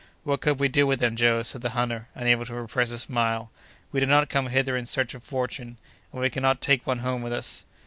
[0.23, 3.51] "What could we do with them, Joe?" said the hunter, unable to repress a smile.
[3.91, 5.77] "We did not come hither in search of fortune,
[6.11, 7.63] and we cannot take one home with us."